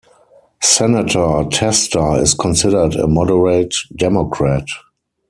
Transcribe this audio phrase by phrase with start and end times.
[0.63, 4.65] Senator Tester is considered a moderate Democrat.